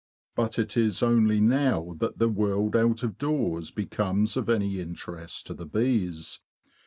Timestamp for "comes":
3.85-4.35